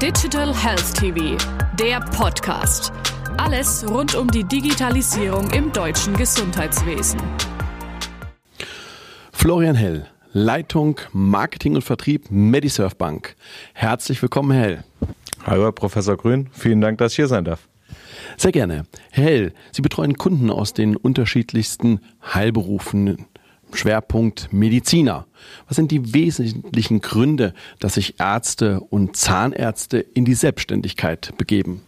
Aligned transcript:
Digital 0.00 0.54
Health 0.56 0.94
TV, 0.94 1.36
der 1.78 2.00
Podcast. 2.00 2.90
Alles 3.36 3.86
rund 3.86 4.14
um 4.14 4.30
die 4.30 4.44
Digitalisierung 4.44 5.50
im 5.50 5.70
deutschen 5.74 6.16
Gesundheitswesen. 6.16 7.20
Florian 9.30 9.74
Hell, 9.76 10.06
Leitung 10.32 10.98
Marketing 11.12 11.74
und 11.74 11.82
Vertrieb 11.82 12.30
Medisurf 12.30 12.96
Bank. 12.96 13.36
Herzlich 13.74 14.22
willkommen, 14.22 14.52
Herr 14.52 14.62
Hell. 14.62 14.84
Hallo, 15.44 15.64
Herr 15.64 15.72
Professor 15.72 16.16
Grün. 16.16 16.48
Vielen 16.50 16.80
Dank, 16.80 16.96
dass 16.96 17.12
ich 17.12 17.16
hier 17.16 17.28
sein 17.28 17.44
darf. 17.44 17.68
Sehr 18.38 18.52
gerne. 18.52 18.86
Herr 19.10 19.24
Hell, 19.24 19.52
Sie 19.70 19.82
betreuen 19.82 20.16
Kunden 20.16 20.50
aus 20.50 20.72
den 20.72 20.96
unterschiedlichsten 20.96 22.00
Heilberufen 22.32 23.26
Schwerpunkt 23.80 24.52
Mediziner. 24.52 25.26
Was 25.66 25.76
sind 25.76 25.90
die 25.90 26.12
wesentlichen 26.12 27.00
Gründe, 27.00 27.54
dass 27.78 27.94
sich 27.94 28.20
Ärzte 28.20 28.80
und 28.80 29.16
Zahnärzte 29.16 29.98
in 29.98 30.26
die 30.26 30.34
Selbstständigkeit 30.34 31.32
begeben? 31.38 31.80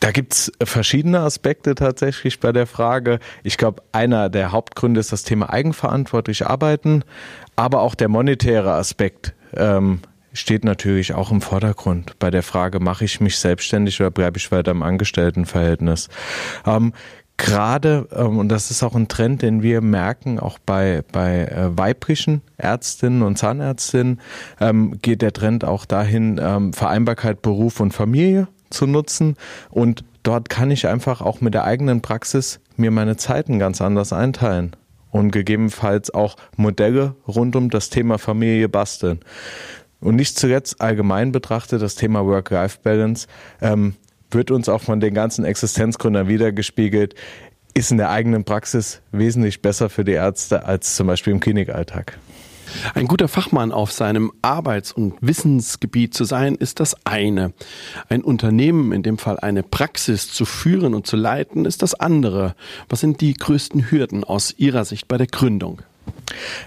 Da 0.00 0.10
gibt's 0.10 0.50
verschiedene 0.62 1.20
Aspekte 1.20 1.76
tatsächlich 1.76 2.40
bei 2.40 2.50
der 2.50 2.66
Frage. 2.66 3.20
Ich 3.44 3.56
glaube, 3.56 3.82
einer 3.92 4.28
der 4.28 4.50
Hauptgründe 4.50 4.98
ist 4.98 5.12
das 5.12 5.22
Thema 5.22 5.50
eigenverantwortlich 5.50 6.46
arbeiten, 6.46 7.04
aber 7.54 7.80
auch 7.80 7.94
der 7.94 8.08
monetäre 8.08 8.72
Aspekt 8.72 9.34
ähm, 9.56 10.00
steht 10.32 10.64
natürlich 10.64 11.14
auch 11.14 11.30
im 11.30 11.40
Vordergrund 11.40 12.18
bei 12.18 12.32
der 12.32 12.42
Frage, 12.42 12.80
mache 12.80 13.04
ich 13.04 13.20
mich 13.20 13.38
selbstständig 13.38 14.00
oder 14.00 14.10
bleibe 14.10 14.36
ich 14.36 14.50
weiter 14.50 14.72
im 14.72 14.82
Angestelltenverhältnis. 14.82 16.08
Ähm, 16.66 16.92
gerade, 17.36 18.08
ähm, 18.12 18.38
und 18.38 18.48
das 18.48 18.70
ist 18.70 18.82
auch 18.82 18.94
ein 18.94 19.08
Trend, 19.08 19.42
den 19.42 19.62
wir 19.62 19.80
merken, 19.80 20.38
auch 20.38 20.58
bei, 20.58 21.02
bei 21.12 21.46
äh, 21.46 21.76
weiblichen 21.76 22.42
Ärztinnen 22.56 23.22
und 23.22 23.36
Zahnärztinnen, 23.36 24.20
ähm, 24.60 24.98
geht 25.02 25.22
der 25.22 25.32
Trend 25.32 25.64
auch 25.64 25.84
dahin, 25.84 26.40
ähm, 26.42 26.72
Vereinbarkeit 26.72 27.42
Beruf 27.42 27.80
und 27.80 27.92
Familie 27.92 28.48
zu 28.70 28.86
nutzen. 28.86 29.36
Und 29.70 30.04
dort 30.22 30.48
kann 30.48 30.70
ich 30.70 30.86
einfach 30.86 31.20
auch 31.20 31.40
mit 31.40 31.54
der 31.54 31.64
eigenen 31.64 32.02
Praxis 32.02 32.60
mir 32.76 32.90
meine 32.90 33.16
Zeiten 33.16 33.58
ganz 33.58 33.80
anders 33.80 34.12
einteilen 34.12 34.76
und 35.10 35.30
gegebenenfalls 35.30 36.12
auch 36.12 36.36
Modelle 36.56 37.14
rund 37.28 37.56
um 37.56 37.70
das 37.70 37.90
Thema 37.90 38.18
Familie 38.18 38.68
basteln. 38.68 39.20
Und 40.00 40.16
nicht 40.16 40.38
zuletzt 40.38 40.80
allgemein 40.80 41.32
betrachtet 41.32 41.80
das 41.80 41.94
Thema 41.94 42.26
Work-Life-Balance 42.26 43.26
ähm, 43.62 43.94
wird 44.34 44.50
uns 44.50 44.68
auch 44.68 44.82
von 44.82 45.00
den 45.00 45.14
ganzen 45.14 45.44
Existenzgründern 45.44 46.28
wiedergespiegelt, 46.28 47.14
ist 47.74 47.90
in 47.90 47.98
der 47.98 48.10
eigenen 48.10 48.44
Praxis 48.44 49.00
wesentlich 49.10 49.60
besser 49.62 49.90
für 49.90 50.04
die 50.04 50.12
Ärzte 50.12 50.64
als 50.64 50.96
zum 50.96 51.08
Beispiel 51.08 51.32
im 51.32 51.40
Klinikalltag. 51.40 52.18
Ein 52.94 53.06
guter 53.06 53.28
Fachmann 53.28 53.72
auf 53.72 53.92
seinem 53.92 54.32
Arbeits- 54.42 54.92
und 54.92 55.14
Wissensgebiet 55.20 56.14
zu 56.14 56.24
sein, 56.24 56.54
ist 56.54 56.80
das 56.80 56.96
eine. 57.04 57.52
Ein 58.08 58.22
Unternehmen, 58.22 58.92
in 58.92 59.02
dem 59.02 59.18
Fall 59.18 59.38
eine 59.38 59.62
Praxis 59.62 60.32
zu 60.32 60.44
führen 60.44 60.94
und 60.94 61.06
zu 61.06 61.16
leiten, 61.16 61.64
ist 61.64 61.82
das 61.82 61.94
andere. 61.94 62.54
Was 62.88 63.00
sind 63.00 63.20
die 63.20 63.34
größten 63.34 63.90
Hürden 63.90 64.24
aus 64.24 64.54
Ihrer 64.56 64.84
Sicht 64.84 65.08
bei 65.08 65.18
der 65.18 65.26
Gründung? 65.26 65.82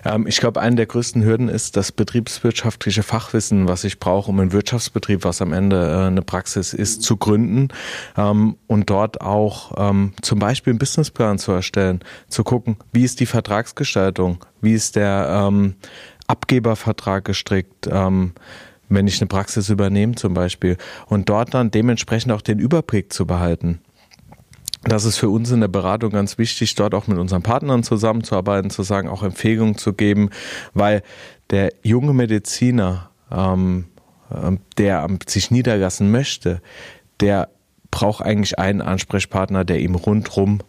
Ähm, 0.06 0.28
ich 0.28 0.40
glaube, 0.40 0.62
eine 0.62 0.76
der 0.76 0.86
größten 0.86 1.23
Hürden 1.23 1.50
ist 1.50 1.78
das 1.78 1.92
betriebswirtschaftliche 1.92 3.04
Fachwissen, 3.04 3.68
was 3.68 3.84
ich 3.84 4.00
brauche, 4.00 4.30
um 4.30 4.40
einen 4.40 4.52
Wirtschaftsbetrieb, 4.52 5.23
was 5.23 5.42
am 5.42 5.54
Ende 5.54 5.78
äh, 5.78 6.08
eine 6.08 6.22
Praxis 6.22 6.73
ist, 6.73 7.04
zu 7.04 7.18
gründen. 7.18 7.70
Ähm, 8.18 8.58
und 8.68 8.90
dort 8.90 9.22
auch 9.22 9.73
ähm, 9.78 10.14
zum 10.22 10.40
Beispiel 10.40 10.72
einen 10.72 10.80
Businessplan 10.80 11.40
zu 11.40 11.52
erstellen, 11.52 12.00
zu 12.28 12.44
gucken, 12.44 12.78
wie 12.92 13.04
ist 13.04 13.20
die 13.20 13.26
Vertragsgestaltung, 13.26 14.44
wie 14.62 14.73
ist 14.73 14.95
der 14.95 15.52
Abgebervertrag 16.28 17.23
gestrickt, 17.26 17.88
wenn 17.88 19.08
ich 19.08 19.22
eine 19.22 19.28
Praxis 19.28 19.70
übernehme 19.70 20.16
zum 20.16 20.34
Beispiel. 20.34 20.78
Und 21.06 21.30
dort 21.30 21.54
dann 21.54 21.72
dementsprechend 21.72 22.32
auch 22.32 22.42
den 22.42 22.60
Überblick 22.60 23.14
zu 23.14 23.26
behalten 23.26 23.82
das 24.90 25.06
ist 25.06 25.18
für 25.18 25.30
uns 25.30 25.52
in 25.52 25.62
der 25.62 25.68
Beratung 25.68 26.12
ganz 26.12 26.38
wichtig, 26.38 26.76
dort 26.76 26.94
auch 26.94 27.08
mit 27.08 27.17
unseren 27.17 27.44
Partnern 27.44 27.84
zusammenzuarbeiten, 27.84 28.70
zu 28.70 28.84
sagen, 28.84 29.10
auch 29.10 29.23
Empfehlungen 29.23 29.78
zu 29.78 29.94
geben, 29.94 30.30
weil 30.73 31.04
der 31.50 31.73
junge 31.84 32.14
Mediziner, 32.14 33.10
ähm, 33.32 33.86
ähm 34.34 34.60
der 34.78 35.08
sich 35.28 35.52
niederlassen 35.52 36.11
möchte, 36.11 36.61
der 37.20 37.50
braucht 37.92 38.22
eigentlich 38.22 38.60
einen 38.60 38.82
Ansprechpartner, 38.82 39.66
der 39.66 39.80
ihm 39.80 39.95
rundrum 39.95 40.61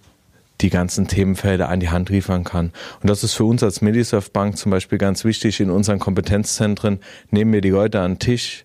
die 0.61 0.71
ganzen 0.71 1.07
Themenfelder 1.07 1.69
an 1.69 1.81
die 1.81 1.91
Hand 1.91 2.09
liefern 2.09 2.45
kann. 2.45 2.73
Und 3.01 3.11
das 3.11 3.23
ist 3.23 3.35
für 3.35 3.45
uns 3.45 3.63
als 3.63 3.81
Medisurf 3.81 4.33
Bank 4.33 4.57
zum 4.57 4.71
Beispiel 4.71 4.99
ganz 4.99 5.25
wichtig. 5.25 5.61
In 5.61 5.71
unseren 5.71 5.99
Kompetenzzentren 6.01 7.01
nehmen 7.31 7.53
wir 7.53 7.61
die 7.61 7.71
Leute 7.71 8.01
an 8.01 8.15
den 8.15 8.19
Tisch, 8.19 8.65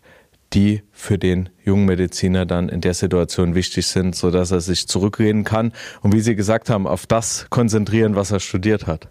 die 0.53 0.83
für 0.91 1.17
den 1.17 1.49
jungen 1.63 1.85
Mediziner 1.85 2.45
dann 2.45 2.69
in 2.69 2.81
der 2.81 2.93
Situation 2.93 3.55
wichtig 3.55 3.87
sind, 3.87 4.15
so 4.15 4.29
dass 4.31 4.51
er 4.51 4.61
sich 4.61 4.87
zurückreden 4.87 5.43
kann 5.43 5.73
und 6.01 6.13
wie 6.13 6.19
Sie 6.19 6.35
gesagt 6.35 6.69
haben, 6.69 6.87
auf 6.87 7.05
das 7.07 7.47
konzentrieren, 7.49 8.15
was 8.15 8.31
er 8.31 8.39
studiert 8.39 8.87
hat. 8.87 9.07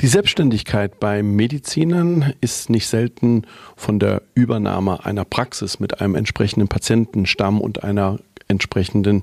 Die 0.00 0.06
Selbstständigkeit 0.06 1.00
bei 1.00 1.22
Medizinern 1.22 2.32
ist 2.40 2.70
nicht 2.70 2.86
selten 2.86 3.42
von 3.76 3.98
der 3.98 4.22
Übernahme 4.34 5.04
einer 5.04 5.24
Praxis 5.24 5.80
mit 5.80 6.00
einem 6.00 6.14
entsprechenden 6.14 6.68
Patientenstamm 6.68 7.60
und 7.60 7.84
einer 7.84 8.18
entsprechenden 8.48 9.22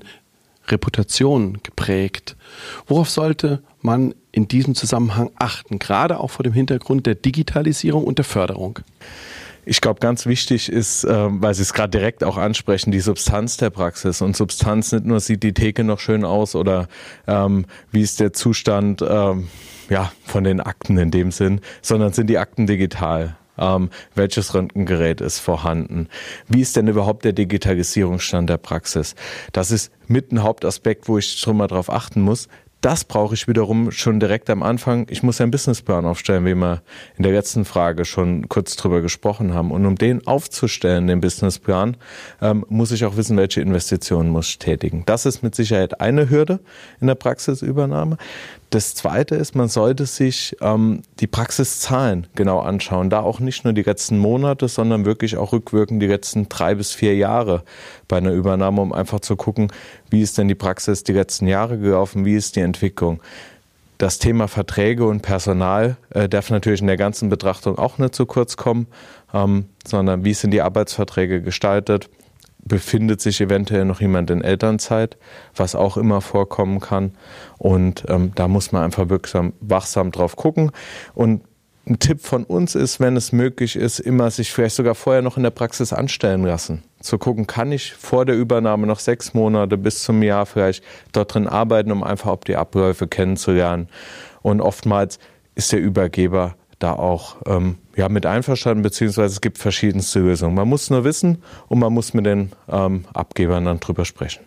Reputation 0.68 1.58
geprägt. 1.62 2.36
Worauf 2.86 3.10
sollte 3.10 3.62
man 3.82 4.14
in 4.32 4.48
diesem 4.48 4.74
Zusammenhang 4.74 5.30
achten, 5.36 5.78
gerade 5.78 6.18
auch 6.20 6.30
vor 6.30 6.42
dem 6.42 6.52
Hintergrund 6.52 7.06
der 7.06 7.14
Digitalisierung 7.14 8.04
und 8.04 8.18
der 8.18 8.24
Förderung? 8.24 8.80
Ich 9.66 9.80
glaube, 9.80 10.00
ganz 10.00 10.26
wichtig 10.26 10.70
ist, 10.70 11.04
äh, 11.04 11.26
weil 11.28 11.54
Sie 11.54 11.62
es 11.62 11.72
gerade 11.72 11.90
direkt 11.90 12.24
auch 12.24 12.36
ansprechen, 12.36 12.90
die 12.90 13.00
Substanz 13.00 13.56
der 13.56 13.70
Praxis. 13.70 14.20
Und 14.20 14.36
Substanz 14.36 14.92
nicht 14.92 15.04
nur 15.04 15.20
sieht 15.20 15.42
die 15.42 15.54
Theke 15.54 15.84
noch 15.84 16.00
schön 16.00 16.24
aus 16.24 16.54
oder 16.54 16.88
ähm, 17.26 17.66
wie 17.90 18.02
ist 18.02 18.20
der 18.20 18.32
Zustand 18.32 19.02
ähm, 19.02 19.48
ja, 19.88 20.12
von 20.24 20.44
den 20.44 20.60
Akten 20.60 20.98
in 20.98 21.10
dem 21.10 21.30
Sinn, 21.30 21.60
sondern 21.82 22.12
sind 22.12 22.28
die 22.28 22.38
Akten 22.38 22.66
digital. 22.66 23.36
Ähm, 23.56 23.90
welches 24.16 24.52
Röntgengerät 24.52 25.20
ist 25.20 25.38
vorhanden? 25.38 26.08
Wie 26.48 26.60
ist 26.60 26.74
denn 26.74 26.88
überhaupt 26.88 27.24
der 27.24 27.32
Digitalisierungsstand 27.32 28.50
der 28.50 28.58
Praxis? 28.58 29.14
Das 29.52 29.70
ist 29.70 29.92
mit 30.08 30.32
ein 30.32 30.42
Hauptaspekt, 30.42 31.08
wo 31.08 31.18
ich 31.18 31.38
schon 31.38 31.56
mal 31.56 31.68
drauf 31.68 31.88
achten 31.88 32.20
muss, 32.20 32.48
das 32.84 33.04
brauche 33.04 33.34
ich 33.34 33.48
wiederum 33.48 33.90
schon 33.92 34.20
direkt 34.20 34.50
am 34.50 34.62
Anfang. 34.62 35.06
Ich 35.08 35.22
muss 35.22 35.40
einen 35.40 35.50
Businessplan 35.50 36.04
aufstellen, 36.04 36.44
wie 36.44 36.54
wir 36.54 36.82
in 37.16 37.22
der 37.22 37.32
letzten 37.32 37.64
Frage 37.64 38.04
schon 38.04 38.46
kurz 38.50 38.76
drüber 38.76 39.00
gesprochen 39.00 39.54
haben. 39.54 39.70
Und 39.70 39.86
um 39.86 39.96
den 39.96 40.26
aufzustellen, 40.26 41.06
den 41.06 41.22
Businessplan, 41.22 41.96
ähm, 42.42 42.66
muss 42.68 42.92
ich 42.92 43.06
auch 43.06 43.16
wissen, 43.16 43.38
welche 43.38 43.62
Investitionen 43.62 44.28
muss 44.28 44.48
ich 44.48 44.58
tätigen. 44.58 45.02
Das 45.06 45.24
ist 45.24 45.42
mit 45.42 45.54
Sicherheit 45.54 46.02
eine 46.02 46.28
Hürde 46.28 46.60
in 47.00 47.06
der 47.06 47.14
Praxisübernahme. 47.14 48.18
Das 48.74 48.96
zweite 48.96 49.36
ist, 49.36 49.54
man 49.54 49.68
sollte 49.68 50.04
sich 50.04 50.56
ähm, 50.60 51.02
die 51.20 51.28
Praxiszahlen 51.28 52.26
genau 52.34 52.58
anschauen. 52.58 53.08
Da 53.08 53.20
auch 53.20 53.38
nicht 53.38 53.62
nur 53.62 53.72
die 53.72 53.84
letzten 53.84 54.18
Monate, 54.18 54.66
sondern 54.66 55.04
wirklich 55.04 55.36
auch 55.36 55.52
rückwirkend 55.52 56.02
die 56.02 56.08
letzten 56.08 56.48
drei 56.48 56.74
bis 56.74 56.92
vier 56.92 57.14
Jahre 57.14 57.62
bei 58.08 58.16
einer 58.16 58.32
Übernahme, 58.32 58.82
um 58.82 58.92
einfach 58.92 59.20
zu 59.20 59.36
gucken, 59.36 59.72
wie 60.10 60.22
ist 60.22 60.38
denn 60.38 60.48
die 60.48 60.56
Praxis 60.56 61.04
die 61.04 61.12
letzten 61.12 61.46
Jahre 61.46 61.78
gelaufen, 61.78 62.24
wie 62.24 62.34
ist 62.34 62.56
die 62.56 62.62
Entwicklung. 62.62 63.22
Das 63.98 64.18
Thema 64.18 64.48
Verträge 64.48 65.06
und 65.06 65.22
Personal 65.22 65.96
äh, 66.10 66.28
darf 66.28 66.50
natürlich 66.50 66.80
in 66.80 66.88
der 66.88 66.96
ganzen 66.96 67.28
Betrachtung 67.28 67.78
auch 67.78 67.98
nicht 67.98 68.16
zu 68.16 68.26
kurz 68.26 68.56
kommen, 68.56 68.88
ähm, 69.32 69.66
sondern 69.86 70.24
wie 70.24 70.34
sind 70.34 70.50
die 70.50 70.62
Arbeitsverträge 70.62 71.42
gestaltet, 71.42 72.10
befindet 72.64 73.20
sich 73.20 73.40
eventuell 73.40 73.84
noch 73.84 74.00
jemand 74.00 74.30
in 74.30 74.42
Elternzeit, 74.42 75.16
was 75.54 75.74
auch 75.74 75.96
immer 75.96 76.20
vorkommen 76.20 76.80
kann. 76.80 77.12
Und 77.58 78.04
ähm, 78.08 78.32
da 78.34 78.48
muss 78.48 78.72
man 78.72 78.82
einfach 78.82 79.08
wirksam, 79.08 79.52
wachsam 79.60 80.10
drauf 80.10 80.36
gucken. 80.36 80.70
Und 81.14 81.42
ein 81.86 81.98
Tipp 81.98 82.22
von 82.22 82.44
uns 82.44 82.74
ist, 82.74 82.98
wenn 82.98 83.16
es 83.16 83.32
möglich 83.32 83.76
ist, 83.76 83.98
immer 83.98 84.30
sich 84.30 84.52
vielleicht 84.52 84.76
sogar 84.76 84.94
vorher 84.94 85.20
noch 85.20 85.36
in 85.36 85.42
der 85.42 85.50
Praxis 85.50 85.92
anstellen 85.92 86.44
lassen. 86.44 86.82
Zu 87.00 87.18
gucken, 87.18 87.46
kann 87.46 87.72
ich 87.72 87.92
vor 87.92 88.24
der 88.24 88.36
Übernahme 88.36 88.86
noch 88.86 89.00
sechs 89.00 89.34
Monate 89.34 89.76
bis 89.76 90.02
zum 90.02 90.22
Jahr 90.22 90.46
vielleicht 90.46 90.82
dort 91.12 91.34
drin 91.34 91.46
arbeiten, 91.46 91.92
um 91.92 92.02
einfach 92.02 92.30
auch 92.30 92.44
die 92.44 92.56
Abläufe 92.56 93.06
kennenzulernen. 93.06 93.88
Und 94.40 94.62
oftmals 94.62 95.18
ist 95.54 95.72
der 95.72 95.80
Übergeber 95.80 96.56
da 96.84 96.92
auch 96.92 97.36
ähm, 97.46 97.76
ja, 97.96 98.08
mit 98.08 98.26
einverstanden, 98.26 98.82
beziehungsweise 98.82 99.32
es 99.32 99.40
gibt 99.40 99.58
verschiedenste 99.58 100.20
Lösungen. 100.20 100.54
Man 100.54 100.68
muss 100.68 100.90
nur 100.90 101.04
wissen 101.04 101.42
und 101.68 101.78
man 101.78 101.92
muss 101.92 102.12
mit 102.12 102.26
den 102.26 102.52
ähm, 102.68 103.06
Abgebern 103.14 103.64
dann 103.64 103.80
drüber 103.80 104.04
sprechen. 104.04 104.44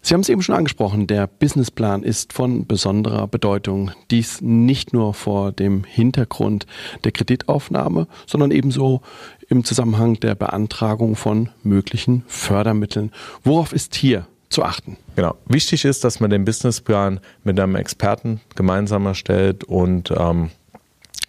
Sie 0.00 0.14
haben 0.14 0.20
es 0.20 0.28
eben 0.28 0.42
schon 0.42 0.54
angesprochen, 0.54 1.06
der 1.06 1.26
Businessplan 1.26 2.02
ist 2.02 2.32
von 2.32 2.66
besonderer 2.66 3.26
Bedeutung. 3.26 3.90
Dies 4.10 4.40
nicht 4.40 4.92
nur 4.92 5.12
vor 5.12 5.50
dem 5.50 5.84
Hintergrund 5.84 6.66
der 7.04 7.12
Kreditaufnahme, 7.12 8.06
sondern 8.26 8.50
ebenso 8.50 9.00
im 9.48 9.64
Zusammenhang 9.64 10.20
der 10.20 10.34
Beantragung 10.34 11.16
von 11.16 11.48
möglichen 11.62 12.24
Fördermitteln. 12.26 13.10
Worauf 13.42 13.72
ist 13.72 13.96
hier 13.96 14.26
zu 14.50 14.62
achten? 14.62 14.96
Genau. 15.16 15.34
Wichtig 15.46 15.84
ist, 15.84 16.04
dass 16.04 16.20
man 16.20 16.30
den 16.30 16.44
Businessplan 16.44 17.20
mit 17.42 17.58
einem 17.58 17.74
Experten 17.74 18.40
gemeinsam 18.54 19.04
erstellt 19.06 19.64
und 19.64 20.12
ähm, 20.16 20.50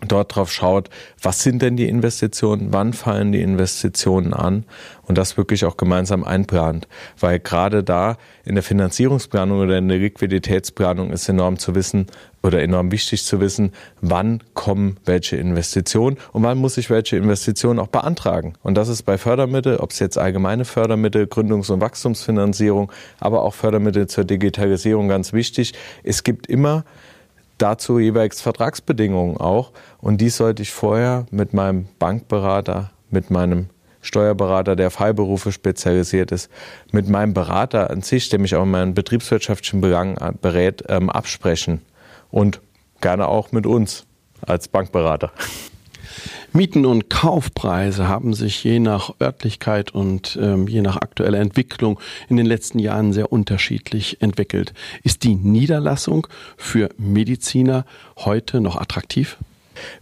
dort 0.08 0.36
drauf 0.36 0.52
schaut, 0.52 0.90
was 1.22 1.44
sind 1.44 1.62
denn 1.62 1.76
die 1.76 1.88
Investitionen, 1.88 2.72
wann 2.72 2.94
fallen 2.94 3.32
die 3.32 3.42
Investitionen 3.42 4.34
an 4.34 4.66
und 5.04 5.18
das 5.18 5.38
wirklich 5.38 5.66
auch 5.66 5.76
gemeinsam 5.76 6.24
einplant. 6.24 6.88
Weil 7.20 7.40
gerade 7.40 7.84
da 7.84 8.18
in 8.46 8.56
der 8.56 8.64
Finanzierungsplanung 8.64 9.60
oder 9.60 9.78
in 9.78 9.88
der 9.88 9.98
Liquiditätsplanung 9.98 11.12
ist 11.12 11.28
enorm 11.28 11.58
zu 11.58 11.76
wissen 11.76 12.08
oder 12.42 12.62
enorm 12.62 12.92
wichtig 12.92 13.26
zu 13.26 13.40
wissen, 13.42 13.74
wann 14.02 14.42
kommen 14.54 14.98
welche 15.06 15.36
Investitionen 15.36 16.18
und 16.32 16.44
wann 16.44 16.58
muss 16.58 16.78
ich 16.78 16.90
welche 16.90 17.18
Investitionen 17.18 17.80
auch 17.80 17.88
beantragen. 17.88 18.54
Und 18.64 18.76
das 18.76 18.88
ist 18.88 19.04
bei 19.04 19.18
Fördermittel, 19.18 19.78
ob 19.78 19.92
es 19.92 20.00
jetzt 20.00 20.18
allgemeine 20.18 20.64
Fördermittel, 20.64 21.26
Gründungs- 21.26 21.72
und 21.72 21.82
Wachstumsfinanzierung, 21.82 22.92
aber 23.20 23.44
auch 23.44 23.54
Fördermittel 23.54 24.08
zur 24.08 24.24
Digitalisierung 24.24 25.10
ganz 25.10 25.34
wichtig. 25.34 25.74
Es 26.04 26.24
gibt 26.24 26.48
immer 26.48 26.86
dazu 27.62 28.00
jeweils 28.00 28.42
Vertragsbedingungen 28.42 29.38
auch. 29.38 29.72
Und 30.00 30.20
dies 30.22 30.38
sollte 30.38 30.64
ich 30.64 30.72
vorher 30.72 31.26
mit 31.32 31.54
meinem 31.54 31.88
Bankberater, 32.00 32.92
mit 33.10 33.30
meinem 33.30 33.70
Steuerberater, 34.02 34.76
der 34.76 34.92
Freiberufe 34.92 35.52
spezialisiert 35.52 36.32
ist, 36.32 36.50
mit 36.92 37.10
meinem 37.10 37.34
Berater 37.34 37.90
an 37.90 38.02
sich, 38.02 38.30
der 38.30 38.40
mich 38.40 38.56
auch 38.56 38.64
in 38.64 38.72
meinen 38.72 38.94
betriebswirtschaftlichen 38.94 39.82
Belangen 39.82 40.18
berät, 40.42 40.84
ähm, 40.88 41.10
absprechen. 41.10 41.82
Und 42.32 42.62
gerne 43.02 43.28
auch 43.28 43.52
mit 43.52 43.66
uns 43.66 44.06
als 44.46 44.68
Bankberater. 44.68 45.32
Mieten 46.52 46.86
und 46.86 47.12
Kaufpreise 47.12 48.08
haben 48.08 48.34
sich 48.34 48.64
je 48.64 48.80
nach 48.80 49.14
Örtlichkeit 49.22 49.92
und 49.92 50.38
ähm, 50.42 50.68
je 50.68 50.82
nach 50.82 50.98
aktueller 50.98 51.40
Entwicklung 51.40 52.00
in 52.28 52.38
den 52.38 52.48
letzten 52.48 52.80
Jahren 52.80 53.14
sehr 53.14 53.32
unterschiedlich 53.32 54.22
entwickelt. 54.22 54.74
Ist 55.04 55.24
die 55.24 55.36
Niederlassung 55.36 56.28
für 56.58 56.90
Mediziner 56.98 57.86
heute 58.18 58.62
noch 58.62 58.78
attraktiv? 58.78 59.38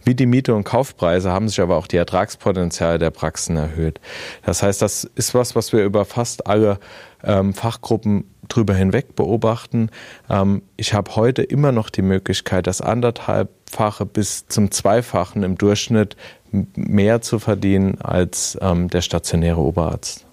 Wie 0.04 0.14
die 0.14 0.26
Miete 0.26 0.54
und 0.54 0.64
Kaufpreise 0.64 1.30
haben 1.30 1.48
sich 1.48 1.60
aber 1.60 1.76
auch 1.76 1.86
die 1.86 1.96
Ertragspotenziale 1.96 2.98
der 2.98 3.10
Praxen 3.10 3.56
erhöht. 3.56 4.00
Das 4.44 4.62
heißt, 4.62 4.80
das 4.82 5.04
ist 5.04 5.34
was, 5.34 5.54
was 5.54 5.72
wir 5.72 5.84
über 5.84 6.04
fast 6.04 6.46
alle 6.46 6.78
ähm, 7.22 7.54
Fachgruppen 7.54 8.24
drüber 8.48 8.74
hinweg 8.74 9.14
beobachten. 9.14 9.90
Ähm, 10.28 10.62
ich 10.76 10.94
habe 10.94 11.16
heute 11.16 11.42
immer 11.42 11.72
noch 11.72 11.90
die 11.90 12.02
Möglichkeit, 12.02 12.66
das 12.66 12.80
anderthalbfache 12.80 14.06
bis 14.06 14.46
zum 14.48 14.70
Zweifachen 14.70 15.42
im 15.42 15.58
Durchschnitt 15.58 16.16
mehr 16.50 17.20
zu 17.20 17.38
verdienen 17.38 18.00
als 18.00 18.58
ähm, 18.60 18.88
der 18.88 19.02
stationäre 19.02 19.60
Oberarzt. 19.60 20.26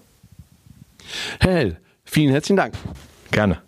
Hell, 1.40 1.76
vielen 2.04 2.30
herzlichen 2.30 2.56
Dank. 2.56 2.74
Gerne. 3.30 3.58